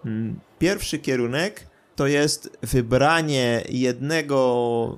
Mm, 0.06 0.40
pierwszy 0.60 1.00
kierunek 1.00 1.68
to 2.00 2.08
jest 2.08 2.58
wybranie 2.62 3.64
jednego 3.70 4.98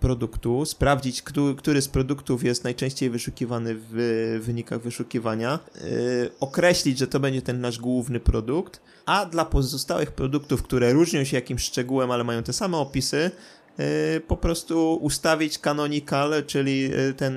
produktu, 0.00 0.64
sprawdzić, 0.64 1.22
który 1.56 1.82
z 1.82 1.88
produktów 1.88 2.44
jest 2.44 2.64
najczęściej 2.64 3.10
wyszukiwany 3.10 3.74
w 3.74 4.40
wynikach 4.42 4.80
wyszukiwania, 4.80 5.58
yy, 5.74 6.30
określić, 6.40 6.98
że 6.98 7.06
to 7.06 7.20
będzie 7.20 7.42
ten 7.42 7.60
nasz 7.60 7.78
główny 7.78 8.20
produkt, 8.20 8.80
a 9.06 9.26
dla 9.26 9.44
pozostałych 9.44 10.12
produktów, 10.12 10.62
które 10.62 10.92
różnią 10.92 11.24
się 11.24 11.36
jakimś 11.36 11.62
szczegółem, 11.62 12.10
ale 12.10 12.24
mają 12.24 12.42
te 12.42 12.52
same 12.52 12.76
opisy, 12.76 13.30
yy, 13.78 13.84
po 14.20 14.36
prostu 14.36 14.98
ustawić 15.02 15.58
canonical, 15.58 16.32
czyli 16.46 16.80
yy, 16.80 17.14
ten 17.16 17.34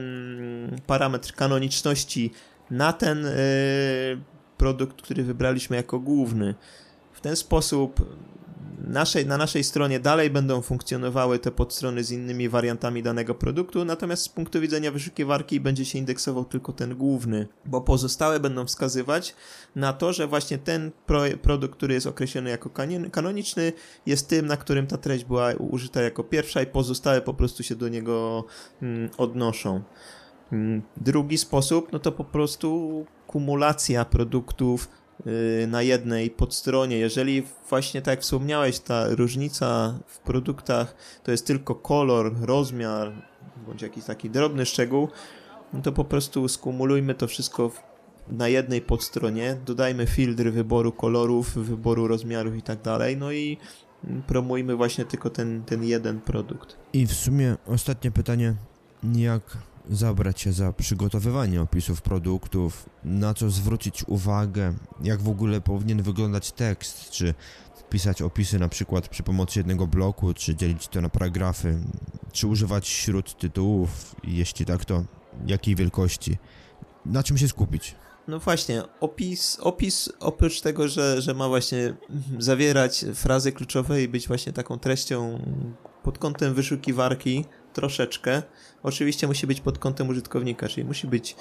parametr 0.88 1.34
kanoniczności 1.34 2.32
na 2.72 2.94
ten 2.94 3.28
produkt, 4.58 5.02
który 5.02 5.24
wybraliśmy 5.24 5.76
jako 5.76 6.00
główny. 6.00 6.56
W 7.14 7.22
ten 7.22 7.36
sposób 7.36 8.02
naszej, 8.88 9.26
na 9.26 9.38
naszej 9.38 9.64
stronie 9.64 10.00
dalej 10.00 10.30
będą 10.30 10.62
funkcjonowały 10.62 11.40
te 11.40 11.52
podstrony 11.52 12.04
z 12.04 12.12
innymi 12.12 12.50
wariantami 12.50 13.04
danego 13.04 13.36
produktu, 13.36 13.86
natomiast 13.86 14.24
z 14.24 14.30
punktu 14.30 14.62
widzenia 14.62 14.92
wyszukiwarki 14.92 15.60
będzie 15.60 15.86
się 15.86 16.00
indeksował 16.00 16.46
tylko 16.46 16.74
ten 16.74 16.96
główny, 16.96 17.48
bo 17.66 17.82
pozostałe 17.82 18.40
będą 18.40 18.66
wskazywać 18.66 19.36
na 19.76 19.94
to, 19.94 20.14
że 20.14 20.28
właśnie 20.28 20.58
ten 20.58 20.92
pro, 21.06 21.22
produkt, 21.42 21.76
który 21.76 21.94
jest 21.94 22.08
określony 22.08 22.50
jako 22.50 22.70
kanoniczny, 23.12 23.74
jest 24.06 24.30
tym, 24.30 24.46
na 24.46 24.58
którym 24.58 24.88
ta 24.88 24.98
treść 24.98 25.26
była 25.26 25.54
użyta 25.54 26.02
jako 26.02 26.24
pierwsza 26.24 26.62
i 26.62 26.66
pozostałe 26.66 27.22
po 27.22 27.34
prostu 27.34 27.64
się 27.64 27.76
do 27.76 27.90
niego 27.90 28.46
mm, 28.82 29.10
odnoszą. 29.18 29.82
Mm, 30.52 30.82
drugi 30.98 31.38
sposób, 31.38 31.92
no 31.92 32.00
to 32.00 32.12
po 32.12 32.24
prostu 32.24 33.06
kumulacja 33.28 34.06
produktów 34.06 34.90
na 35.68 35.82
jednej 35.82 36.30
podstronie. 36.30 36.98
Jeżeli 36.98 37.44
właśnie 37.70 38.02
tak 38.02 38.12
jak 38.12 38.22
wspomniałeś, 38.22 38.80
ta 38.80 39.08
różnica 39.10 40.00
w 40.08 40.20
produktach 40.20 40.96
to 41.24 41.32
jest 41.32 41.48
tylko 41.48 41.76
kolor, 41.76 42.36
rozmiar, 42.42 43.12
bądź 43.68 43.82
jakiś 43.82 44.06
taki 44.06 44.30
drobny 44.30 44.66
szczegół, 44.66 45.10
no 45.74 45.82
to 45.82 45.92
po 45.92 46.06
prostu 46.06 46.48
skumulujmy 46.48 47.16
to 47.16 47.28
wszystko 47.28 47.72
na 48.28 48.48
jednej 48.48 48.82
podstronie, 48.82 49.58
dodajmy 49.66 50.08
filtry 50.08 50.52
wyboru 50.52 50.92
kolorów, 50.92 51.56
wyboru 51.56 52.08
rozmiarów 52.08 52.56
i 52.56 52.62
tak 52.62 52.82
dalej, 52.82 53.18
no 53.18 53.32
i 53.32 53.58
promujmy 54.28 54.76
właśnie 54.76 55.06
tylko 55.06 55.30
ten, 55.30 55.64
ten 55.64 55.84
jeden 55.84 56.22
produkt. 56.22 56.78
I 56.94 57.08
w 57.08 57.14
sumie 57.14 57.56
ostatnie 57.68 58.12
pytanie, 58.12 58.56
jak 59.16 59.58
zabrać 59.90 60.42
się 60.42 60.54
za 60.54 60.74
przygotowywanie 60.74 61.62
opisów 61.62 62.02
produktów, 62.02 62.90
na 63.04 63.34
co 63.34 63.50
zwrócić 63.50 64.04
uwagę, 64.08 64.74
jak 65.04 65.22
w 65.22 65.30
ogóle 65.30 65.62
powinien 65.62 66.02
wyglądać 66.02 66.52
tekst, 66.52 67.10
czy 67.10 67.34
pisać 67.90 68.22
opisy 68.22 68.60
na 68.60 68.70
przykład 68.70 69.08
przy 69.08 69.24
pomocy 69.24 69.60
jednego 69.60 69.88
bloku, 69.88 70.34
czy 70.34 70.56
dzielić 70.56 70.88
to 70.88 71.02
na 71.02 71.10
paragrafy, 71.10 71.80
czy 72.32 72.48
używać 72.48 72.88
śród 72.88 73.38
tytułów, 73.38 74.16
jeśli 74.24 74.66
tak, 74.66 74.86
to 74.86 75.04
jakiej 75.48 75.76
wielkości, 75.76 76.38
na 77.06 77.24
czym 77.24 77.38
się 77.38 77.48
skupić. 77.48 77.96
No 78.28 78.40
właśnie, 78.40 78.84
opis, 79.00 79.58
opis 79.60 80.10
oprócz 80.20 80.62
tego, 80.62 80.88
że, 80.88 81.22
że 81.22 81.34
ma 81.34 81.48
właśnie 81.48 81.94
zawierać 82.40 83.06
frazy 83.14 83.52
kluczowe 83.52 84.04
i 84.04 84.08
być 84.08 84.28
właśnie 84.28 84.54
taką 84.54 84.80
treścią 84.80 85.40
pod 86.04 86.18
kątem 86.18 86.54
wyszukiwarki, 86.54 87.46
troszeczkę. 87.76 88.44
Oczywiście 88.84 89.28
musi 89.28 89.48
być 89.48 89.62
pod 89.62 89.80
kątem 89.80 90.10
użytkownika, 90.10 90.68
czyli 90.68 90.88
musi 90.88 91.08
być 91.08 91.36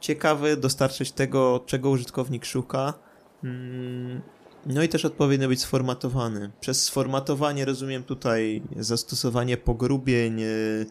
ciekawy, 0.00 0.56
dostarczyć 0.56 1.12
tego, 1.12 1.64
czego 1.66 1.90
użytkownik 1.90 2.44
szuka. 2.44 2.94
Mm, 3.44 4.20
no 4.66 4.82
i 4.82 4.88
też 4.88 5.04
odpowiednio 5.04 5.48
być 5.48 5.60
sformatowany. 5.60 6.50
Przez 6.60 6.84
sformatowanie 6.84 7.64
rozumiem 7.64 8.02
tutaj 8.02 8.62
zastosowanie 8.76 9.56
pogrubień, 9.56 10.42
y, 10.42 10.86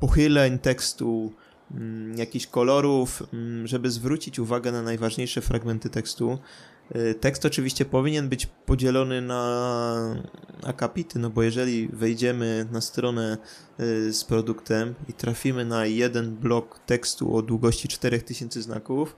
pochyleń 0.00 0.58
tekstu, 0.58 1.32
mm, 1.70 2.18
jakichś 2.18 2.46
kolorów, 2.46 3.22
mm, 3.32 3.66
żeby 3.66 3.90
zwrócić 3.90 4.38
uwagę 4.38 4.72
na 4.72 4.82
najważniejsze 4.82 5.40
fragmenty 5.40 5.90
tekstu. 5.90 6.38
Y, 6.96 7.14
tekst 7.14 7.46
oczywiście 7.46 7.84
powinien 7.84 8.28
być 8.28 8.46
podzielony 8.46 9.22
na 9.22 10.16
akapity, 10.64 11.18
no 11.18 11.30
bo 11.30 11.42
jeżeli 11.42 11.88
wejdziemy 11.88 12.66
na 12.72 12.80
stronę 12.80 13.38
y, 13.80 14.12
z 14.12 14.24
produktem 14.24 14.94
i 15.08 15.12
trafimy 15.12 15.64
na 15.64 15.86
jeden 15.86 16.36
blok 16.36 16.78
tekstu 16.86 17.36
o 17.36 17.42
długości 17.42 17.88
4000 17.88 18.62
znaków, 18.62 19.16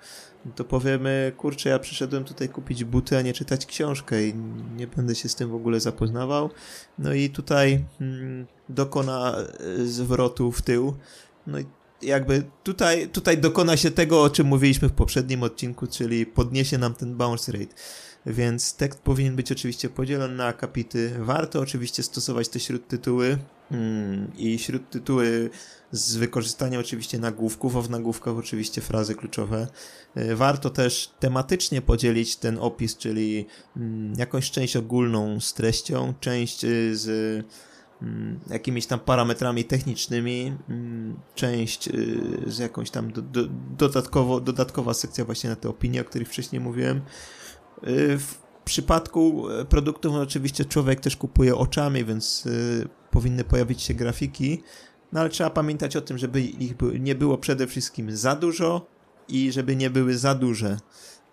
to 0.55 0.65
powiemy, 0.65 1.33
kurczę, 1.37 1.69
ja 1.69 1.79
przyszedłem 1.79 2.25
tutaj 2.25 2.49
kupić 2.49 2.85
buty, 2.85 3.19
a 3.19 3.23
nie 3.23 3.33
czytać 3.33 3.67
książkę 3.67 4.25
i 4.25 4.35
nie 4.77 4.87
będę 4.87 5.15
się 5.15 5.29
z 5.29 5.35
tym 5.35 5.51
w 5.51 5.55
ogóle 5.55 5.81
zapoznawał. 5.81 6.51
No 6.99 7.15
i 7.15 7.31
tutaj 7.31 7.85
mm, 8.01 8.47
dokona 8.69 9.37
y, 9.79 9.89
zwrotu 9.89 10.53
w 10.53 10.63
tył. 10.63 10.95
No 11.47 11.59
i 11.59 11.65
jakby 12.05 12.43
tutaj, 12.63 13.09
tutaj 13.09 13.39
dokona 13.39 13.77
się 13.77 13.91
tego, 13.91 14.23
o 14.23 14.31
czym 14.31 14.47
mówiliśmy 14.47 14.89
w 14.89 14.93
poprzednim 14.93 15.43
odcinku, 15.43 15.87
czyli 15.87 16.27
podniesie 16.27 16.79
nam 16.79 16.95
ten 16.95 17.17
bounce 17.17 17.53
rate. 17.53 17.75
Więc 18.27 18.75
tekst 18.75 19.01
powinien 19.01 19.37
być 19.37 19.53
oczywiście 19.53 19.89
podzielony 19.89 20.35
na 20.35 20.47
akapity. 20.47 21.13
Warto 21.19 21.61
oczywiście 21.61 22.03
stosować 22.03 22.49
te 22.49 22.61
śródtytuły. 22.61 23.39
mm, 23.71 24.33
i 24.37 24.59
śródtytuły 24.59 25.51
z 25.93 26.17
wykorzystaniem 26.17 26.81
oczywiście 26.81 27.19
nagłówków, 27.19 27.77
a 27.77 27.83
w 27.83 27.91
nagłówkach 27.91 28.37
oczywiście 28.37 28.81
frazy 28.81 29.15
kluczowe. 29.15 29.67
Y, 30.17 30.37
warto 30.37 30.71
też 30.71 31.11
tematycznie 31.21 31.83
podzielić 31.83 32.37
ten 32.37 32.59
opis, 32.59 32.97
czyli 32.97 33.47
mm, 33.77 34.15
jakąś 34.19 34.51
część 34.51 34.77
ogólną 34.77 35.41
z 35.41 35.55
treścią, 35.55 36.15
część 36.21 36.65
y, 36.65 36.97
z 36.97 37.45
jakimiś 38.51 38.87
tam 38.87 39.01
parametrami 39.01 39.65
technicznymi, 39.65 40.57
część 41.35 41.89
z 42.47 42.59
jakąś 42.59 42.91
tam 42.91 43.13
do, 43.13 43.23
do, 43.23 43.45
dodatkowo, 43.79 44.41
dodatkowa 44.41 44.95
sekcja 44.95 45.25
właśnie 45.25 45.51
na 45.51 45.57
te 45.57 45.69
opinie, 45.69 46.01
o 46.01 46.05
których 46.05 46.29
wcześniej 46.29 46.61
mówiłem. 46.61 47.01
W 48.19 48.35
przypadku 48.65 49.51
e, 49.51 49.65
produktów 49.65 50.13
no 50.13 50.21
oczywiście 50.21 50.65
człowiek 50.65 51.01
też 51.01 51.17
kupuje 51.17 51.57
oczami, 51.57 52.05
więc 52.05 52.47
y, 52.47 52.89
powinny 53.11 53.45
pojawić 53.45 53.83
się 53.83 53.95
grafiki, 53.95 54.63
no 55.13 55.21
ale 55.21 55.29
trzeba 55.29 55.51
pamiętać 55.51 55.97
o 55.97 56.01
tym, 56.01 56.19
żeby 56.19 56.41
ich 56.41 56.75
nie 57.01 57.15
było 57.15 57.39
przede 57.39 57.67
wszystkim 57.67 58.17
za 58.17 58.37
dużo 58.37 58.87
i 59.29 59.53
żeby 59.53 59.77
nie 59.77 59.91
były 59.91 60.19
za 60.19 60.35
duże, 60.35 60.79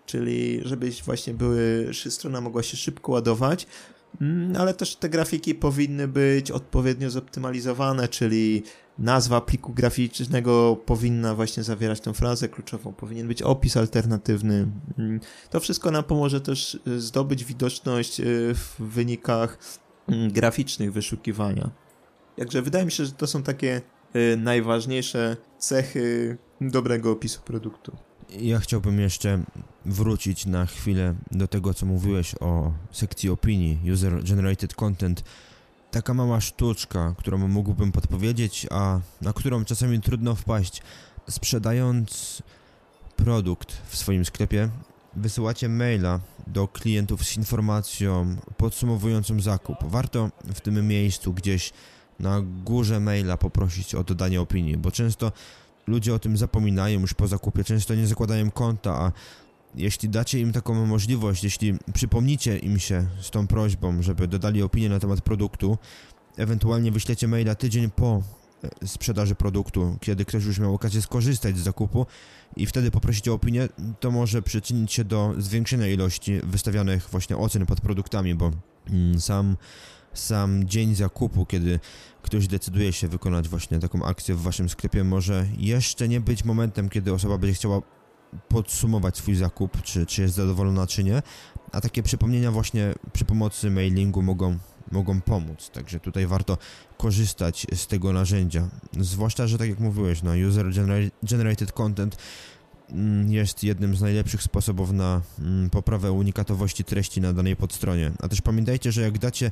czyli 0.06 0.60
żeby 0.64 0.90
właśnie 1.04 1.34
były, 1.34 1.90
strona 2.08 2.40
mogła 2.40 2.62
się 2.62 2.76
szybko 2.76 3.12
ładować, 3.12 3.66
mm, 3.66 3.72
ale 4.58 4.74
też 4.74 4.96
te 4.96 5.08
grafiki 5.08 5.54
powinny 5.54 6.08
być 6.08 6.50
odpowiednio 6.50 7.10
zoptymalizowane, 7.10 8.08
czyli 8.08 8.62
nazwa 8.98 9.40
pliku 9.40 9.72
graficznego 9.72 10.76
powinna 10.86 11.34
właśnie 11.34 11.62
zawierać 11.62 12.00
tę 12.00 12.14
frazę 12.14 12.48
kluczową, 12.48 12.92
powinien 12.92 13.28
być 13.28 13.42
opis 13.42 13.76
alternatywny. 13.76 14.66
Mm, 14.98 15.20
to 15.50 15.60
wszystko 15.60 15.90
nam 15.90 16.04
pomoże 16.04 16.40
też 16.40 16.78
y, 16.86 17.00
zdobyć 17.00 17.44
widoczność 17.44 18.20
y, 18.20 18.54
w 18.54 18.76
wynikach 18.78 19.58
mm, 20.08 20.32
graficznych 20.32 20.92
wyszukiwania. 20.92 21.70
Także 22.36 22.62
wydaje 22.62 22.84
mi 22.84 22.92
się, 22.92 23.04
że 23.04 23.12
to 23.12 23.26
są 23.26 23.42
takie 23.42 23.80
y, 24.16 24.36
najważniejsze 24.36 25.36
cechy 25.58 26.36
dobrego 26.60 27.10
opisu 27.10 27.40
produktu. 27.44 27.96
Ja 28.40 28.60
chciałbym 28.60 29.00
jeszcze 29.00 29.42
wrócić 29.86 30.46
na 30.46 30.66
chwilę 30.66 31.14
do 31.30 31.48
tego, 31.48 31.74
co 31.74 31.86
mówiłeś 31.86 32.34
o 32.40 32.72
sekcji 32.92 33.30
opinii, 33.30 33.92
User 33.92 34.24
Generated 34.24 34.74
Content 34.74 35.24
taka 35.90 36.14
mała 36.14 36.40
sztuczka, 36.40 37.14
którą 37.18 37.48
mógłbym 37.48 37.92
podpowiedzieć, 37.92 38.66
a 38.70 39.00
na 39.20 39.32
którą 39.32 39.64
czasami 39.64 40.00
trudno 40.00 40.34
wpaść. 40.34 40.82
Sprzedając 41.30 42.42
produkt 43.16 43.72
w 43.88 43.96
swoim 43.96 44.24
sklepie, 44.24 44.68
wysyłacie 45.16 45.68
maila 45.68 46.20
do 46.46 46.68
klientów 46.68 47.24
z 47.24 47.36
informacją 47.36 48.36
podsumowującą 48.56 49.40
zakup. 49.40 49.76
Warto 49.82 50.30
w 50.54 50.60
tym 50.60 50.88
miejscu 50.88 51.32
gdzieś 51.32 51.72
na 52.20 52.40
górze 52.64 53.00
maila 53.00 53.36
poprosić 53.36 53.94
o 53.94 54.04
dodanie 54.04 54.40
opinii, 54.40 54.76
bo 54.76 54.90
często 54.90 55.32
ludzie 55.86 56.14
o 56.14 56.18
tym 56.18 56.36
zapominają 56.36 57.00
już 57.00 57.14
po 57.14 57.28
zakupie, 57.28 57.64
często 57.64 57.94
nie 57.94 58.06
zakładają 58.06 58.50
konta, 58.50 58.90
a 58.92 59.12
jeśli 59.74 60.08
dacie 60.08 60.40
im 60.40 60.52
taką 60.52 60.86
możliwość, 60.86 61.44
jeśli 61.44 61.74
przypomnicie 61.94 62.58
im 62.58 62.78
się 62.78 63.06
z 63.20 63.30
tą 63.30 63.46
prośbą, 63.46 64.02
żeby 64.02 64.28
dodali 64.28 64.62
opinię 64.62 64.88
na 64.88 64.98
temat 64.98 65.20
produktu, 65.20 65.78
ewentualnie 66.36 66.92
wyślecie 66.92 67.28
maila 67.28 67.54
tydzień 67.54 67.90
po 67.90 68.22
e, 68.82 68.88
sprzedaży 68.88 69.34
produktu, 69.34 69.96
kiedy 70.00 70.24
ktoś 70.24 70.44
już 70.44 70.58
miał 70.58 70.74
okazję 70.74 71.02
skorzystać 71.02 71.58
z 71.58 71.60
zakupu 71.60 72.06
i 72.56 72.66
wtedy 72.66 72.90
poprosicie 72.90 73.32
o 73.32 73.34
opinię, 73.34 73.68
to 74.00 74.10
może 74.10 74.42
przyczynić 74.42 74.92
się 74.92 75.04
do 75.04 75.34
zwiększenia 75.38 75.88
ilości 75.88 76.40
wystawianych 76.44 77.08
właśnie 77.10 77.36
ocen 77.36 77.66
pod 77.66 77.80
produktami, 77.80 78.34
bo 78.34 78.50
mm, 78.90 79.20
sam, 79.20 79.56
sam 80.14 80.68
dzień 80.68 80.94
zakupu, 80.94 81.46
kiedy 81.46 81.80
ktoś 82.22 82.46
decyduje 82.46 82.92
się 82.92 83.08
wykonać 83.08 83.48
właśnie 83.48 83.78
taką 83.78 84.04
akcję 84.04 84.34
w 84.34 84.42
waszym 84.42 84.68
sklepie, 84.68 85.04
może 85.04 85.46
jeszcze 85.58 86.08
nie 86.08 86.20
być 86.20 86.44
momentem, 86.44 86.88
kiedy 86.88 87.12
osoba 87.12 87.38
będzie 87.38 87.54
chciała 87.54 87.82
podsumować 88.48 89.16
swój 89.16 89.34
zakup, 89.34 89.82
czy, 89.82 90.06
czy 90.06 90.22
jest 90.22 90.34
zadowolona, 90.34 90.86
czy 90.86 91.04
nie. 91.04 91.22
A 91.72 91.80
takie 91.80 92.02
przypomnienia 92.02 92.50
właśnie 92.50 92.94
przy 93.12 93.24
pomocy 93.24 93.70
mailingu 93.70 94.22
mogą, 94.22 94.58
mogą 94.90 95.20
pomóc. 95.20 95.70
Także 95.70 96.00
tutaj 96.00 96.26
warto 96.26 96.58
korzystać 96.96 97.66
z 97.74 97.86
tego 97.86 98.12
narzędzia. 98.12 98.68
Zwłaszcza, 99.00 99.46
że 99.46 99.58
tak 99.58 99.68
jak 99.68 99.80
mówiłeś, 99.80 100.22
no, 100.22 100.32
user 100.48 100.66
generated 101.22 101.72
content 101.72 102.16
mm, 102.90 103.32
jest 103.32 103.64
jednym 103.64 103.96
z 103.96 104.00
najlepszych 104.00 104.42
sposobów 104.42 104.92
na 104.92 105.20
mm, 105.38 105.70
poprawę 105.70 106.12
unikatowości 106.12 106.84
treści 106.84 107.20
na 107.20 107.32
danej 107.32 107.56
podstronie. 107.56 108.12
A 108.20 108.28
też 108.28 108.40
pamiętajcie, 108.40 108.92
że 108.92 109.02
jak 109.02 109.18
dacie 109.18 109.50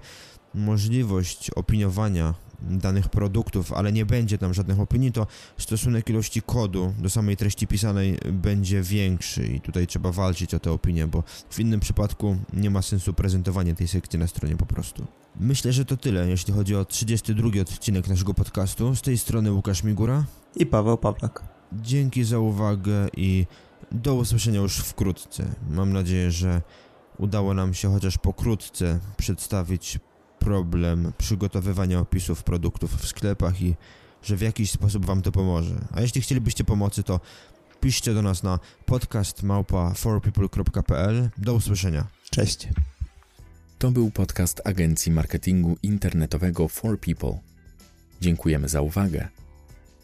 możliwość 0.55 1.51
opiniowania 1.51 2.35
danych 2.63 3.09
produktów, 3.09 3.73
ale 3.73 3.93
nie 3.93 4.07
będzie 4.07 4.39
tam 4.39 4.55
żadnych 4.55 4.81
opinii, 4.81 5.13
to 5.13 5.27
stosunek 5.59 6.09
ilości 6.11 6.43
kodu 6.43 6.95
do 6.99 7.11
samej 7.11 7.37
treści 7.37 7.67
pisanej 7.67 8.19
będzie 8.33 8.83
większy 8.83 9.47
i 9.47 9.61
tutaj 9.61 9.87
trzeba 9.87 10.13
walczyć 10.13 10.55
o 10.55 10.59
te 10.59 10.73
opinie, 10.73 11.07
bo 11.07 11.23
w 11.51 11.61
innym 11.61 11.81
przypadku 11.81 12.37
nie 12.53 12.71
ma 12.71 12.83
sensu 12.83 13.13
prezentowanie 13.13 13.75
tej 13.75 13.89
sekcji 13.89 14.19
na 14.19 14.27
stronie 14.27 14.57
po 14.57 14.67
prostu. 14.67 15.07
Myślę, 15.41 15.73
że 15.73 15.85
to 15.85 15.97
tyle, 15.97 16.29
jeśli 16.29 16.55
chodzi 16.55 16.77
o 16.77 16.85
32 16.85 17.61
odcinek 17.63 18.09
naszego 18.09 18.35
podcastu. 18.35 18.97
Z 18.97 19.03
tej 19.03 19.19
strony 19.19 19.53
Łukasz 19.53 19.85
Migura 19.85 20.25
i 20.57 20.67
Paweł 20.67 20.99
Pawlak. 20.99 21.45
Dzięki 21.73 22.25
za 22.25 22.39
uwagę 22.39 23.09
i 23.17 23.47
do 23.93 24.15
usłyszenia 24.15 24.61
już 24.61 24.77
wkrótce. 24.77 25.55
Mam 25.71 25.93
nadzieję, 25.93 26.31
że 26.31 26.63
udało 27.19 27.55
nam 27.55 27.75
się 27.75 27.93
chociaż 27.93 28.19
pokrótce 28.19 29.01
przedstawić 29.17 29.99
problem 30.41 31.13
przygotowywania 31.19 32.01
opisów 32.01 32.43
produktów 32.43 32.97
w 32.97 33.07
sklepach 33.07 33.63
i 33.63 33.75
że 34.23 34.37
w 34.37 34.41
jakiś 34.41 34.71
sposób 34.71 35.07
Wam 35.07 35.23
to 35.23 35.33
pomoże. 35.33 35.75
A 35.93 36.01
jeśli 36.01 36.21
chcielibyście 36.21 36.65
pomocy, 36.65 37.03
to 37.03 37.21
piszcie 37.81 38.15
do 38.15 38.23
nas 38.23 38.43
na 38.43 38.59
podcast 38.87 39.43
małpa 39.43 39.95
Do 41.39 41.55
usłyszenia. 41.55 42.07
Cześć. 42.31 42.69
To 43.79 43.91
był 43.91 44.11
podcast 44.11 44.61
agencji 44.65 45.13
marketingu 45.13 45.77
internetowego 45.83 46.69
For 46.69 47.01
People. 47.01 47.39
Dziękujemy 48.21 48.69
za 48.69 48.81
uwagę. 48.81 49.29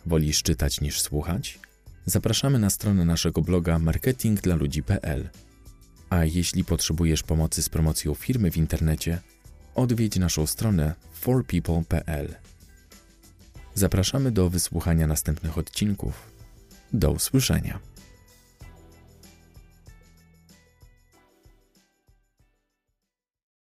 Wolisz 0.07 0.42
czytać 0.42 0.81
niż 0.81 1.01
słuchać? 1.01 1.59
Zapraszamy 2.07 2.59
na 2.59 2.70
stronę 2.70 3.05
naszego 3.05 3.42
bloga 3.42 3.79
marketingdlaludzi.pl. 3.79 5.29
A 6.11 6.25
jeśli 6.25 6.64
potrzebujesz 6.64 7.22
pomocy 7.22 7.62
z 7.62 7.68
promocją 7.68 8.14
firmy 8.14 8.51
w 8.51 8.57
internecie, 8.57 9.18
odwiedź 9.77 10.17
naszą 10.17 10.47
stronę 10.47 10.95
forpeople.pl. 11.12 12.35
Zapraszamy 13.75 14.31
do 14.31 14.51
wysłuchania 14.51 15.07
następnych 15.07 15.59
odcinków. 15.59 16.33
Do 16.93 17.11
usłyszenia. 17.11 17.79